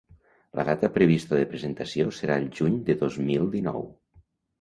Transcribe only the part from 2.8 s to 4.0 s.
de dos mil dinou.